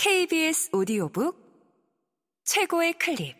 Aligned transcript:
KBS 0.00 0.70
오디오북 0.72 1.36
최고의 2.44 2.92
클립 2.92 3.36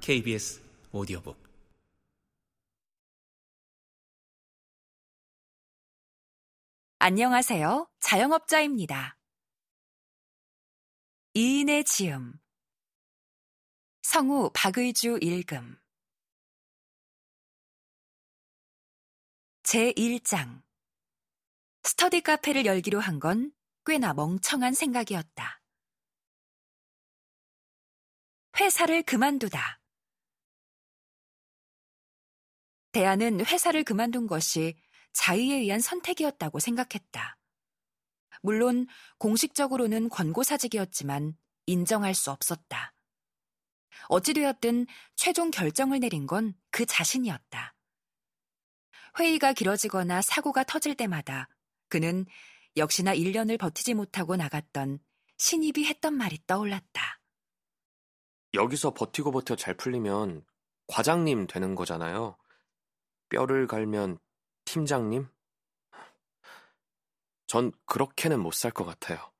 KBS 0.00 0.62
오디오북 0.90 1.36
안녕하세요. 7.00 7.90
자영업자입니다. 8.00 9.18
이인의 11.34 11.84
지음 11.84 12.40
성우 14.00 14.50
박의주 14.54 15.18
읽음 15.20 15.83
제1장 19.74 20.62
스터디 21.82 22.20
카페를 22.20 22.64
열기로 22.64 23.00
한 23.00 23.18
건 23.18 23.52
꽤나 23.84 24.14
멍청한 24.14 24.72
생각이었다. 24.72 25.60
회사를 28.60 29.02
그만두다. 29.02 29.80
대안은 32.92 33.44
회사를 33.44 33.82
그만둔 33.82 34.28
것이 34.28 34.76
자의에 35.12 35.56
의한 35.56 35.80
선택이었다고 35.80 36.60
생각했다. 36.60 37.36
물론 38.42 38.86
공식적으로는 39.18 40.08
권고사직이었지만 40.08 41.36
인정할 41.66 42.14
수 42.14 42.30
없었다. 42.30 42.94
어찌되었든 44.08 44.86
최종 45.16 45.50
결정을 45.50 45.98
내린 45.98 46.28
건 46.28 46.54
그 46.70 46.86
자신이었다. 46.86 47.73
회의가 49.18 49.52
길어지거나 49.52 50.22
사고가 50.22 50.64
터질 50.64 50.94
때마다 50.96 51.48
그는 51.88 52.26
역시나 52.76 53.14
1년을 53.14 53.58
버티지 53.58 53.94
못하고 53.94 54.36
나갔던 54.36 54.98
신입이 55.38 55.84
했던 55.86 56.14
말이 56.14 56.38
떠올랐다. 56.46 57.20
여기서 58.54 58.94
버티고 58.94 59.32
버텨 59.32 59.56
잘 59.56 59.74
풀리면 59.76 60.44
과장님 60.88 61.46
되는 61.46 61.74
거잖아요. 61.74 62.36
뼈를 63.28 63.66
갈면 63.66 64.18
팀장님? 64.64 65.28
전 67.46 67.72
그렇게는 67.86 68.40
못 68.40 68.52
살 68.54 68.70
것 68.72 68.84
같아요. 68.84 69.32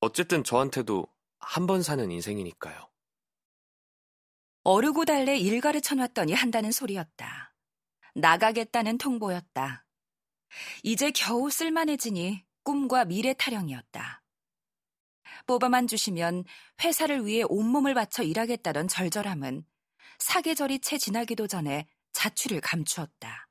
어쨌든 0.00 0.44
저한테도 0.44 1.06
한 1.40 1.66
번 1.66 1.82
사는 1.82 2.10
인생이니까요. 2.10 2.88
어르고 4.64 5.04
달래 5.04 5.36
일 5.36 5.60
가르쳐 5.60 5.94
놨더니 5.94 6.32
한다는 6.34 6.70
소리였다. 6.72 7.54
나가겠다는 8.18 8.98
통보였다. 8.98 9.86
이제 10.82 11.10
겨우 11.12 11.50
쓸만해지니 11.50 12.44
꿈과 12.64 13.04
미래 13.04 13.32
타령이었다. 13.32 14.22
뽑아만 15.46 15.86
주시면 15.86 16.44
회사를 16.82 17.24
위해 17.26 17.44
온몸을 17.48 17.94
바쳐 17.94 18.22
일하겠다던 18.22 18.88
절절함은 18.88 19.64
사계절이 20.18 20.80
채 20.80 20.98
지나기도 20.98 21.46
전에 21.46 21.86
자취를 22.12 22.60
감추었다. 22.60 23.48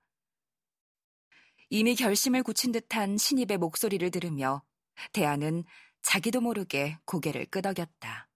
이미 1.70 1.96
결심을 1.96 2.44
굳힌 2.44 2.72
듯한 2.72 3.18
신입의 3.18 3.58
목소리를 3.58 4.10
들으며 4.12 4.64
대안은 5.14 5.64
자기도 6.02 6.42
모르게 6.42 6.98
고개를 7.06 7.46
끄덕였다. 7.46 8.28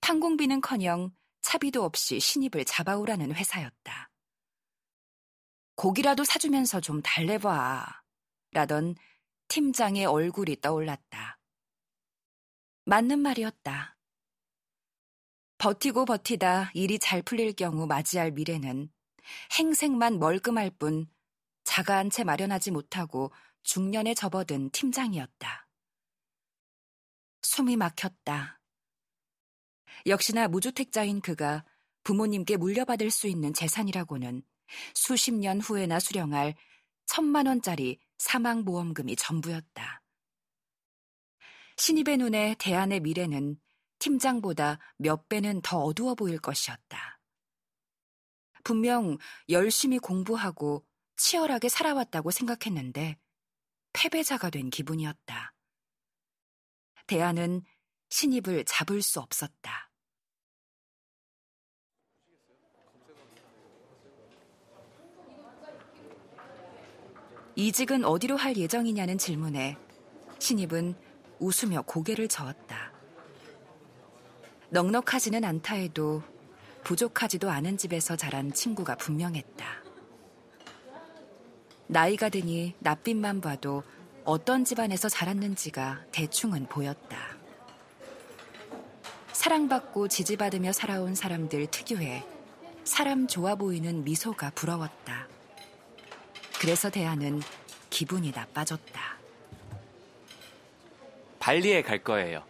판공비는커녕 0.00 1.10
차비도 1.40 1.84
없이 1.84 2.20
신입을 2.20 2.64
잡아오라는 2.64 3.34
회사였다. 3.34 4.13
고기라도 5.76 6.24
사주면서 6.24 6.80
좀 6.80 7.02
달래봐. 7.02 8.02
라던 8.52 8.94
팀장의 9.48 10.06
얼굴이 10.06 10.60
떠올랐다. 10.60 11.38
맞는 12.84 13.18
말이었다. 13.18 13.96
버티고 15.58 16.04
버티다 16.04 16.70
일이 16.74 16.98
잘 16.98 17.22
풀릴 17.22 17.54
경우 17.54 17.86
맞이할 17.86 18.32
미래는 18.32 18.90
행색만 19.58 20.18
멀끔할 20.18 20.70
뿐 20.70 21.06
자가한 21.64 22.10
채 22.10 22.24
마련하지 22.24 22.70
못하고 22.70 23.32
중년에 23.62 24.14
접어든 24.14 24.70
팀장이었다. 24.70 25.66
숨이 27.42 27.76
막혔다. 27.76 28.60
역시나 30.06 30.48
무주택자인 30.48 31.20
그가 31.20 31.64
부모님께 32.02 32.58
물려받을 32.58 33.10
수 33.10 33.26
있는 33.26 33.54
재산이라고는 33.54 34.42
수십 34.94 35.32
년 35.32 35.60
후에나 35.60 36.00
수령할 36.00 36.54
천만 37.06 37.46
원짜리 37.46 37.98
사망보험금이 38.18 39.16
전부였다. 39.16 40.02
신입의 41.76 42.18
눈에 42.18 42.54
대안의 42.58 43.00
미래는 43.00 43.60
팀장보다 43.98 44.78
몇 44.96 45.28
배는 45.28 45.60
더 45.62 45.78
어두워 45.80 46.14
보일 46.14 46.38
것이었다. 46.38 47.20
분명 48.62 49.18
열심히 49.48 49.98
공부하고 49.98 50.86
치열하게 51.16 51.68
살아왔다고 51.68 52.30
생각했는데 52.30 53.18
패배자가 53.92 54.50
된 54.50 54.70
기분이었다. 54.70 55.54
대안은 57.06 57.62
신입을 58.08 58.64
잡을 58.64 59.02
수 59.02 59.20
없었다. 59.20 59.90
이직은 67.56 68.04
어디로 68.04 68.36
할 68.36 68.56
예정이냐는 68.56 69.16
질문에 69.16 69.76
신입은 70.38 70.94
웃으며 71.38 71.82
고개를 71.82 72.28
저었다. 72.28 72.92
넉넉하지는 74.70 75.44
않다 75.44 75.76
해도 75.76 76.22
부족하지도 76.82 77.50
않은 77.50 77.78
집에서 77.78 78.16
자란 78.16 78.52
친구가 78.52 78.96
분명했다. 78.96 79.64
나이가 81.86 82.28
드니 82.28 82.74
낯빛만 82.80 83.40
봐도 83.40 83.84
어떤 84.24 84.64
집안에서 84.64 85.08
자랐는지가 85.08 86.06
대충은 86.10 86.66
보였다. 86.66 87.36
사랑받고 89.32 90.08
지지받으며 90.08 90.72
살아온 90.72 91.14
사람들 91.14 91.66
특유의 91.66 92.24
사람 92.84 93.26
좋아 93.26 93.54
보이는 93.54 94.02
미소가 94.02 94.50
부러웠다. 94.50 95.28
그래서 96.64 96.88
대안은 96.88 97.42
기분이 97.90 98.30
나빠졌다. 98.30 99.18
발리에 101.38 101.82
갈 101.82 102.02
거예요. 102.02 102.42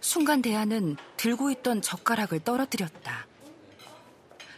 순간 0.00 0.40
대안은 0.40 0.96
들고 1.16 1.50
있던 1.50 1.82
젓가락을 1.82 2.38
떨어뜨렸다. 2.38 3.26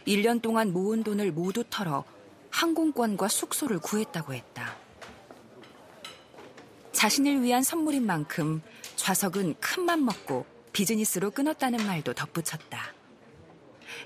1년 0.05 0.39
동안 0.39 0.71
모은 0.71 1.03
돈을 1.03 1.31
모두 1.31 1.63
털어 1.67 2.03
항공권과 2.51 3.29
숙소를 3.29 3.79
구했다고 3.79 4.35
했다. 4.35 4.75
자신을 6.91 7.41
위한 7.41 7.63
선물인 7.63 8.05
만큼 8.05 8.61
좌석은 8.97 9.55
큰맘 9.59 10.05
먹고 10.05 10.45
비즈니스로 10.73 11.31
끊었다는 11.31 11.87
말도 11.87 12.13
덧붙였다. 12.13 12.92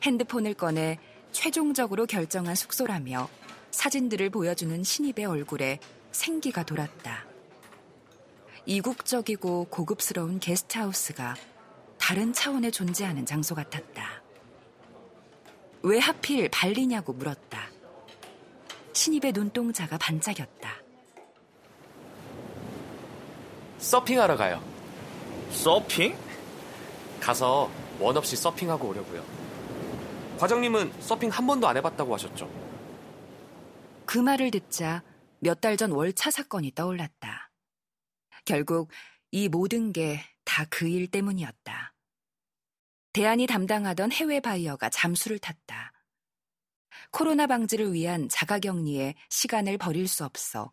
핸드폰을 0.04 0.54
꺼내 0.54 1.00
최종적으로 1.32 2.06
결정한 2.06 2.56
숙소라며 2.56 3.30
사진들을 3.72 4.30
보여주는 4.30 4.84
신입의 4.84 5.26
얼굴에 5.26 5.80
생기가 6.12 6.64
돌았다. 6.64 7.26
이국적이고 8.66 9.66
고급스러운 9.70 10.40
게스트하우스가 10.40 11.36
다른 11.98 12.34
차원에 12.34 12.72
존재하는 12.72 13.26
장소 13.26 13.56
같았다. 13.56 14.22
왜 15.84 16.00
하필 16.00 16.50
발리냐고 16.50 17.14
물었다. 17.14 17.70
신입의 18.94 19.32
눈동자가 19.34 19.98
반짝였다. 19.98 20.76
서핑하러 23.78 24.36
가요. 24.36 24.64
서핑? 25.52 26.16
가서 27.22 27.70
원 28.00 28.18
없이 28.18 28.36
서핑하고 28.36 28.90
오려고요. 28.90 29.47
과장님은 30.38 31.02
서핑 31.02 31.30
한 31.30 31.48
번도 31.48 31.68
안 31.68 31.78
해봤다고 31.78 32.14
하셨죠? 32.14 32.50
그 34.06 34.18
말을 34.20 34.52
듣자 34.52 35.04
몇 35.40 35.60
달 35.62 35.78
전 35.78 35.92
월차 35.92 36.32
사건이 36.32 36.72
떠올랐다. 36.74 37.52
결국 38.46 38.90
이 39.32 39.50
모든 39.50 39.92
게 39.92 40.20
다 40.46 40.66
그 40.70 40.88
일 40.88 41.08
때문이었다. 41.12 41.94
대안이 43.14 43.48
담당하던 43.48 44.12
해외 44.12 44.40
바이어가 44.40 44.90
잠수를 44.90 45.40
탔다. 45.40 45.92
코로나 47.12 47.48
방지를 47.48 47.94
위한 47.94 48.30
자가 48.30 48.60
격리에 48.60 49.16
시간을 49.30 49.78
버릴 49.78 50.08
수 50.08 50.24
없어 50.24 50.70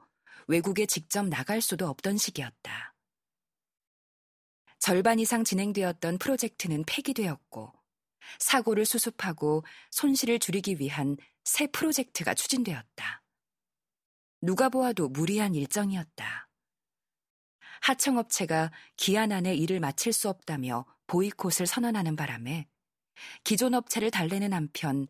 외국에 0.47 0.87
직접 0.87 1.27
나갈 1.27 1.61
수도 1.61 1.89
없던 1.89 2.19
시기였다. 2.19 2.95
절반 4.79 5.19
이상 5.19 5.43
진행되었던 5.45 6.19
프로젝트는 6.19 6.85
폐기되었고 6.87 7.73
사고를 8.39 8.85
수습하고 8.85 9.65
손실을 9.91 10.39
줄이기 10.39 10.79
위한 10.79 11.17
새 11.45 11.67
프로젝트가 11.67 12.35
추진되었다. 12.35 13.23
누가 14.41 14.69
보아도 14.69 15.09
무리한 15.09 15.55
일정이었다. 15.55 16.49
하청업체가 17.81 18.73
기한 18.97 19.33
안에 19.33 19.55
일을 19.55 19.81
마칠 19.81 20.13
수 20.13 20.29
없다며 20.29 20.87
보이콧을 21.07 21.67
선언하는 21.67 22.17
바람에 22.17 22.67
기존 23.45 23.75
업체를 23.75 24.11
달래는 24.11 24.53
한편 24.53 25.07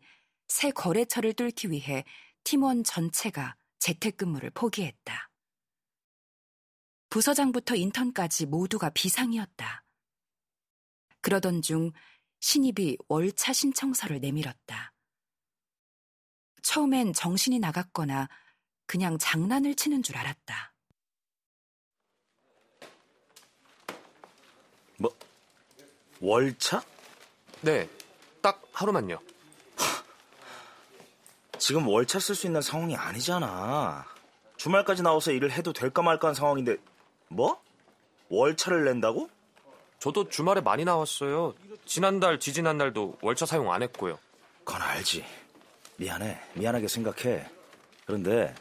새 0.47 0.71
거래처를 0.71 1.33
뚫기 1.33 1.71
위해 1.71 2.03
팀원 2.43 2.83
전체가 2.83 3.55
재택근무를 3.79 4.51
포기했다. 4.51 5.29
부서장부터 7.09 7.75
인턴까지 7.75 8.45
모두가 8.45 8.89
비상이었다. 8.89 9.85
그러던 11.21 11.61
중 11.61 11.91
신입이 12.45 12.99
월차 13.07 13.53
신청서를 13.53 14.19
내밀었다. 14.19 14.93
처음엔 16.61 17.11
정신이 17.11 17.57
나갔거나 17.57 18.29
그냥 18.85 19.17
장난을 19.17 19.73
치는 19.73 20.03
줄 20.03 20.15
알았다. 20.15 20.75
뭐, 24.99 25.11
월차? 26.21 26.83
네, 27.61 27.89
딱 28.43 28.61
하루만요. 28.73 29.19
지금 31.57 31.87
월차 31.87 32.19
쓸 32.19 32.35
수 32.35 32.45
있는 32.45 32.61
상황이 32.61 32.95
아니잖아. 32.95 34.05
주말까지 34.57 35.01
나와서 35.01 35.31
일을 35.31 35.51
해도 35.51 35.73
될까 35.73 36.03
말까 36.03 36.27
한 36.27 36.35
상황인데, 36.35 36.77
뭐? 37.27 37.59
월차를 38.29 38.85
낸다고? 38.85 39.34
저도 39.99 40.29
주말에 40.29 40.61
많이 40.61 40.85
나왔어요. 40.85 41.53
지난달, 41.85 42.39
지지난달도 42.39 43.17
월차 43.21 43.45
사용 43.45 43.71
안 43.71 43.81
했고요. 43.83 44.19
그건 44.63 44.81
알지. 44.81 45.25
미안해. 45.97 46.39
미안하게 46.53 46.87
생각해. 46.87 47.45
그런데 48.05 48.53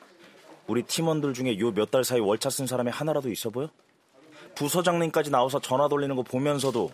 우리 0.66 0.82
팀원들 0.82 1.34
중에 1.34 1.58
요 1.58 1.70
몇 1.72 1.90
달 1.90 2.04
사이 2.04 2.20
월차 2.20 2.48
쓴 2.50 2.66
사람이 2.66 2.90
하나라도 2.90 3.30
있어 3.30 3.50
보여? 3.50 3.68
부서장님까지 4.54 5.30
나와서 5.30 5.60
전화 5.60 5.88
돌리는 5.88 6.14
거 6.16 6.22
보면서도 6.22 6.90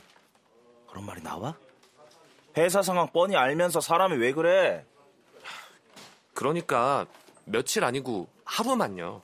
그런 0.89 1.05
말이 1.05 1.23
나와? 1.23 1.55
회사 2.57 2.83
상황 2.83 3.07
뻔히 3.13 3.37
알면서 3.37 3.81
사람이 3.81 4.17
왜 4.17 4.33
그래? 4.33 4.85
그러니까 6.35 7.07
며칠 7.45 7.85
아니고 7.85 8.29
하루만요. 8.45 9.23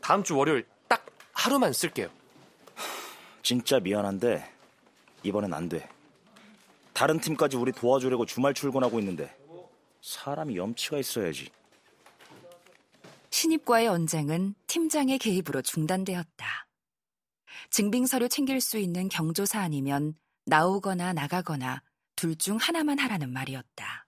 다음 0.00 0.22
주 0.22 0.36
월요일 0.36 0.66
딱 0.88 1.04
하루만 1.32 1.72
쓸게요. 1.72 2.08
진짜 3.44 3.78
미안한데 3.78 4.42
이번엔 5.22 5.52
안 5.52 5.68
돼. 5.68 5.86
다른 6.94 7.20
팀까지 7.20 7.58
우리 7.58 7.72
도와주려고 7.72 8.24
주말 8.24 8.54
출근하고 8.54 8.98
있는데 9.00 9.36
사람이 10.00 10.56
염치가 10.56 10.98
있어야지. 10.98 11.50
신입과의 13.28 13.88
언쟁은 13.88 14.54
팀장의 14.66 15.18
개입으로 15.18 15.60
중단되었다. 15.60 16.66
증빙서류 17.68 18.30
챙길 18.30 18.62
수 18.62 18.78
있는 18.78 19.10
경조사 19.10 19.60
아니면 19.60 20.14
나오거나 20.46 21.12
나가거나 21.12 21.82
둘 22.16 22.36
중 22.36 22.56
하나만 22.56 22.98
하라는 22.98 23.30
말이었다. 23.30 24.06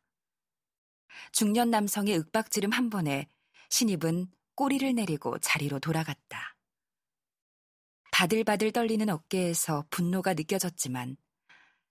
중년 1.32 1.70
남성의 1.70 2.14
윽박지름 2.14 2.70
한 2.70 2.88
번에 2.88 3.28
신입은 3.68 4.28
꼬리를 4.54 4.94
내리고 4.94 5.38
자리로 5.40 5.78
돌아갔다. 5.80 6.55
바들바들 8.16 8.72
떨리는 8.72 9.10
어깨에서 9.10 9.84
분노가 9.90 10.32
느껴졌지만 10.32 11.18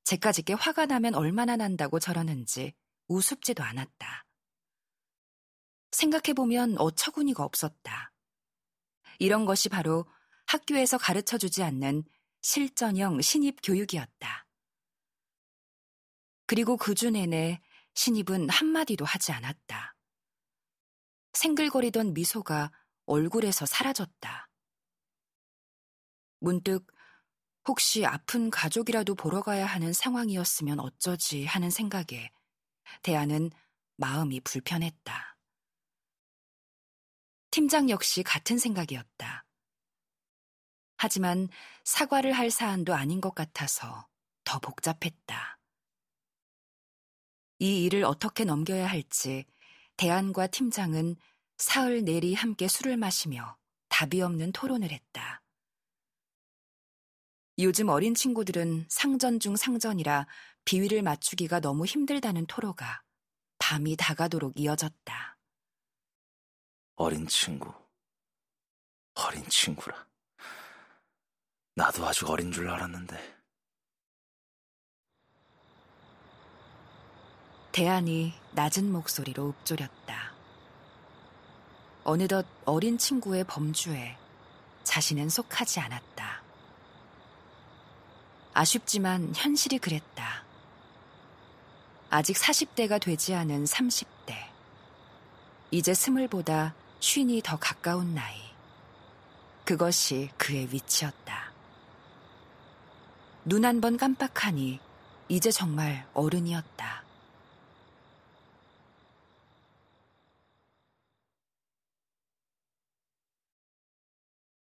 제까짓게 0.05 0.53
화가 0.53 0.87
나면 0.87 1.13
얼마나 1.13 1.55
난다고 1.55 1.99
저러는지 1.99 2.73
우습지도 3.07 3.61
않았다. 3.61 4.25
생각해보면 5.91 6.79
어처구니가 6.79 7.43
없었다. 7.43 8.11
이런 9.19 9.45
것이 9.45 9.69
바로 9.69 10.07
학교에서 10.47 10.97
가르쳐 10.97 11.37
주지 11.37 11.61
않는 11.61 12.03
실전형 12.41 13.21
신입 13.21 13.59
교육이었다. 13.61 14.47
그리고 16.47 16.75
그 16.75 16.95
주 16.95 17.11
내내 17.11 17.61
신입은 17.93 18.49
한마디도 18.49 19.05
하지 19.05 19.31
않았다. 19.31 19.95
생글거리던 21.33 22.15
미소가 22.15 22.71
얼굴에서 23.05 23.67
사라졌다. 23.67 24.49
문득 26.45 26.85
혹시 27.67 28.05
아픈 28.05 28.51
가족이라도 28.51 29.15
보러 29.15 29.41
가야 29.41 29.65
하는 29.65 29.93
상황이었으면 29.93 30.79
어쩌지 30.79 31.43
하는 31.43 31.71
생각에 31.71 32.29
대안은 33.01 33.49
마음이 33.97 34.41
불편했다. 34.41 35.37
팀장 37.49 37.89
역시 37.89 38.21
같은 38.21 38.59
생각이었다. 38.59 39.43
하지만 40.97 41.49
사과를 41.83 42.31
할 42.31 42.51
사안도 42.51 42.93
아닌 42.93 43.21
것 43.21 43.33
같아서 43.33 44.07
더 44.43 44.59
복잡했다. 44.59 45.59
이 47.57 47.85
일을 47.85 48.03
어떻게 48.03 48.43
넘겨야 48.43 48.85
할지 48.85 49.45
대안과 49.97 50.47
팀장은 50.47 51.15
사흘 51.57 52.03
내리 52.03 52.35
함께 52.35 52.67
술을 52.67 52.97
마시며 52.97 53.57
답이 53.89 54.21
없는 54.21 54.51
토론을 54.51 54.91
했다. 54.91 55.41
요즘 57.57 57.87
어린 57.87 58.13
친구들은 58.13 58.85
상전 58.89 59.39
중 59.39 59.55
상전이라 59.55 60.27
비위를 60.65 61.01
맞추기가 61.03 61.61
너무 61.61 61.85
힘들다는 61.85 62.47
토로가 62.47 63.01
밤이 63.59 63.95
다가도록 63.95 64.59
이어졌다. 64.59 65.37
어린 66.97 67.25
친구. 67.27 67.73
어린 69.13 69.47
친구라. 69.47 70.05
나도 71.75 72.05
아직 72.05 72.29
어린 72.29 72.51
줄 72.51 72.69
알았는데. 72.69 73.35
대안이 77.71 78.33
낮은 78.53 78.91
목소리로 78.91 79.49
읊조렸다. 79.49 80.33
어느덧 82.03 82.45
어린 82.65 82.97
친구의 82.97 83.45
범주에 83.45 84.17
자신은 84.83 85.29
속하지 85.29 85.79
않았다. 85.79 86.34
아쉽지만 88.55 89.33
현실이 89.35 89.79
그랬다. 89.79 90.45
아직 92.09 92.37
40대가 92.37 93.01
되지 93.01 93.35
않은 93.35 93.65
30대. 93.65 94.33
이제 95.71 95.93
스물보다 95.93 96.73
쉰이 97.01 97.41
더 97.43 97.57
가까운 97.59 98.15
나이. 98.15 98.39
그것이 99.65 100.29
그의 100.37 100.69
위치였다. 100.71 101.51
눈 103.45 103.65
한 103.65 103.81
번 103.81 103.97
깜빡하니 103.97 104.79
이제 105.27 105.51
정말 105.51 106.07
어른이었다. 106.13 107.03